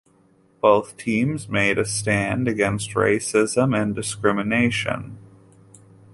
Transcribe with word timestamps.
Both 0.61 0.97
teams 0.97 1.47
made 1.47 1.77
a 1.77 1.85
stand 1.85 2.47
against 2.47 2.95
racism 2.95 3.79
and 3.79 3.93
discrimination. 3.95 5.19